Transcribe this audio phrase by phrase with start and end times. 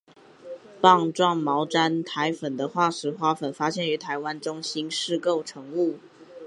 [0.81, 5.99] 棒状毛毡苔粉的化石花粉发现于台湾的中新世构成物。